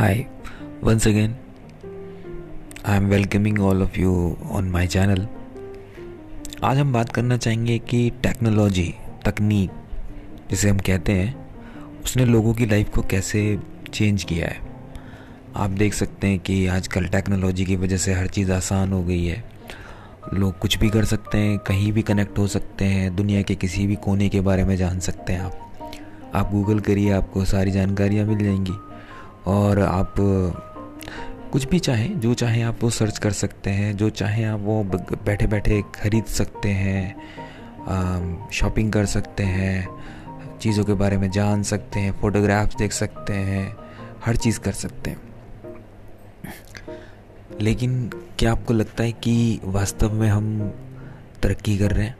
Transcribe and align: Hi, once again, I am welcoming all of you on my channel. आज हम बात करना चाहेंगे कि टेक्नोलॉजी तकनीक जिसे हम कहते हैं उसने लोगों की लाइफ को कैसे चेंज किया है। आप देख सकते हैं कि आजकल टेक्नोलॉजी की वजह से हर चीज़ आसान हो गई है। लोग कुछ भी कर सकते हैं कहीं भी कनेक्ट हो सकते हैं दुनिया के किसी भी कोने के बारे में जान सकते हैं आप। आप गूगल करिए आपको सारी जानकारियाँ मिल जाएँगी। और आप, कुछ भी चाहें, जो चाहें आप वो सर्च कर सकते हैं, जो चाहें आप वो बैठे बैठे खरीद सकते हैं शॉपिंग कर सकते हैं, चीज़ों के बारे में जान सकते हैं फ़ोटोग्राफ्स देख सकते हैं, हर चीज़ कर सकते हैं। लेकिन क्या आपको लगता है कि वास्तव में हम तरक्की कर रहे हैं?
Hi, 0.00 0.14
once 0.84 1.04
again, 1.06 1.28
I 2.84 2.98
am 2.98 3.04
welcoming 3.12 3.60
all 3.60 3.82
of 3.82 3.92
you 3.96 4.14
on 4.52 4.72
my 4.72 4.86
channel. 4.86 5.20
आज 6.64 6.78
हम 6.78 6.92
बात 6.92 7.08
करना 7.08 7.36
चाहेंगे 7.36 7.78
कि 7.78 8.10
टेक्नोलॉजी 8.10 8.94
तकनीक 9.26 9.70
जिसे 10.50 10.70
हम 10.70 10.78
कहते 10.78 11.12
हैं 11.12 11.46
उसने 12.04 12.24
लोगों 12.24 12.54
की 12.54 12.66
लाइफ 12.66 12.88
को 12.88 13.02
कैसे 13.02 13.58
चेंज 13.92 14.24
किया 14.24 14.46
है। 14.46 14.58
आप 15.56 15.70
देख 15.70 15.94
सकते 15.94 16.26
हैं 16.26 16.38
कि 16.38 16.66
आजकल 16.66 17.06
टेक्नोलॉजी 17.06 17.64
की 17.64 17.76
वजह 17.76 17.96
से 17.96 18.12
हर 18.14 18.26
चीज़ 18.26 18.52
आसान 18.52 18.92
हो 18.92 19.02
गई 19.02 19.24
है। 19.24 19.44
लोग 20.34 20.58
कुछ 20.58 20.78
भी 20.78 20.90
कर 20.90 21.04
सकते 21.04 21.38
हैं 21.38 21.58
कहीं 21.58 21.92
भी 21.92 22.02
कनेक्ट 22.02 22.38
हो 22.38 22.46
सकते 22.46 22.84
हैं 22.84 23.16
दुनिया 23.16 23.42
के 23.42 23.54
किसी 23.54 23.86
भी 23.86 23.94
कोने 23.94 24.28
के 24.28 24.40
बारे 24.40 24.64
में 24.64 24.76
जान 24.76 25.00
सकते 25.00 25.32
हैं 25.32 25.40
आप। 25.40 25.72
आप 26.34 26.50
गूगल 26.50 26.80
करिए 26.80 27.12
आपको 27.12 27.44
सारी 27.44 27.70
जानकारियाँ 27.70 28.26
मिल 28.26 28.44
जाएँगी। 28.44 28.72
और 29.46 29.78
आप, 29.78 30.14
कुछ 31.52 31.64
भी 31.68 31.78
चाहें, 31.78 32.20
जो 32.20 32.34
चाहें 32.34 32.62
आप 32.62 32.78
वो 32.82 32.90
सर्च 32.90 33.18
कर 33.18 33.30
सकते 33.30 33.70
हैं, 33.70 33.96
जो 33.96 34.10
चाहें 34.10 34.44
आप 34.44 34.60
वो 34.60 34.84
बैठे 35.24 35.46
बैठे 35.46 35.82
खरीद 35.94 36.24
सकते 36.24 36.68
हैं 36.68 38.48
शॉपिंग 38.52 38.92
कर 38.92 39.06
सकते 39.06 39.42
हैं, 39.42 39.88
चीज़ों 40.60 40.84
के 40.84 40.94
बारे 40.94 41.18
में 41.18 41.30
जान 41.30 41.62
सकते 41.62 42.00
हैं 42.00 42.12
फ़ोटोग्राफ्स 42.12 42.76
देख 42.76 42.92
सकते 42.92 43.32
हैं, 43.32 43.76
हर 44.24 44.36
चीज़ 44.36 44.60
कर 44.60 44.72
सकते 44.72 45.10
हैं। 45.10 45.20
लेकिन 47.60 48.10
क्या 48.38 48.52
आपको 48.52 48.74
लगता 48.74 49.04
है 49.04 49.12
कि 49.12 49.60
वास्तव 49.64 50.12
में 50.12 50.28
हम 50.28 50.72
तरक्की 51.42 51.78
कर 51.78 51.90
रहे 51.90 52.06
हैं? 52.06 52.16